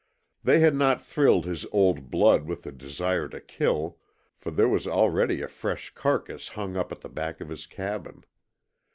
They 0.43 0.61
had 0.61 0.73
not 0.73 0.99
thrilled 0.99 1.45
his 1.45 1.63
old 1.71 2.09
blood 2.09 2.47
with 2.47 2.63
the 2.63 2.71
desire 2.71 3.27
to 3.29 3.39
kill, 3.39 3.99
for 4.35 4.49
there 4.49 4.67
was 4.67 4.87
already 4.87 5.43
a 5.43 5.47
fresh 5.47 5.93
carcass 5.93 6.47
hung 6.47 6.75
up 6.75 6.91
at 6.91 7.01
the 7.01 7.07
back 7.09 7.39
of 7.39 7.49
his 7.49 7.67
cabin. 7.67 8.23